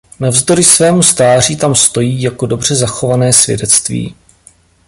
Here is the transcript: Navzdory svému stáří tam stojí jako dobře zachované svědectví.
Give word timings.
Navzdory 0.19 0.63
svému 0.63 1.03
stáří 1.03 1.55
tam 1.55 1.75
stojí 1.75 2.21
jako 2.21 2.45
dobře 2.45 2.75
zachované 2.75 3.33
svědectví. 3.33 4.15